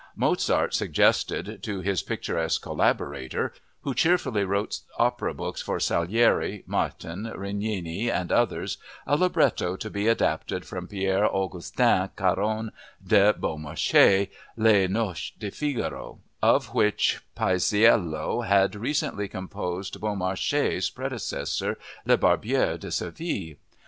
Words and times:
Mozart 0.15 0.73
suggested 0.73 1.61
to 1.61 1.81
his 1.81 2.01
picturesque 2.01 2.63
collaborator 2.63 3.53
(who 3.81 3.93
cheerfully 3.93 4.43
wrote 4.43 4.79
opera 4.97 5.31
books 5.31 5.61
for 5.61 5.79
Salieri, 5.79 6.63
Martin, 6.65 7.25
Righini, 7.35 8.09
and 8.09 8.31
others) 8.31 8.79
a 9.05 9.15
libretto 9.15 9.75
to 9.75 9.89
be 9.91 10.07
adapted 10.07 10.65
from 10.65 10.87
Pierre 10.87 11.27
Augustin 11.31 12.09
Caron 12.15 12.71
de 13.05 13.31
Beaumarchais' 13.33 14.29
Les 14.57 14.87
Noces 14.87 15.33
de 15.37 15.51
Figaro, 15.51 16.17
of 16.41 16.73
which 16.73 17.21
Paisiello 17.37 18.43
had 18.43 18.73
recently 18.75 19.27
composed 19.27 20.01
Beaumarchais' 20.01 20.89
predecessor, 20.89 21.77
Le 22.07 22.17
Barbier 22.17 22.75
de 22.79 22.89
Seville. 22.89 23.55